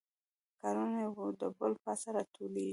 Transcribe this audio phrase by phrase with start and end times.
[0.59, 2.69] کارونه یو د بل پاسه راټولیږي